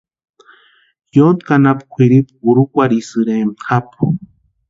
Yontki 1.15 1.51
anapu 1.55 1.83
kwʼiripu 1.91 2.33
urhukwarhisïrempti 2.49 3.63
japuni. 3.67 4.17